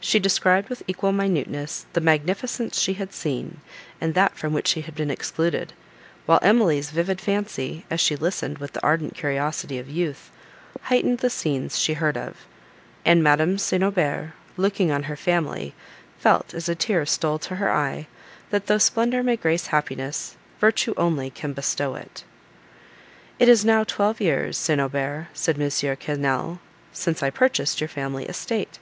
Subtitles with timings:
[0.00, 3.60] She described with equal minuteness the magnificence she had seen,
[4.00, 5.74] and that from which she had been excluded;
[6.26, 10.32] while Emily's vivid fancy, as she listened with the ardent curiosity of youth,
[10.82, 12.48] heightened the scenes she heard of;
[13.04, 13.84] and Madame St.
[13.84, 15.72] Aubert, looking on her family,
[16.18, 18.08] felt, as a tear stole to her eye,
[18.50, 22.24] that though splendour may grace happiness, virtue only can bestow it.
[23.38, 24.80] "It is now twelve years, St.
[24.80, 25.70] Aubert," said M.
[25.96, 26.58] Quesnel,
[26.92, 28.80] "since I purchased your family estate."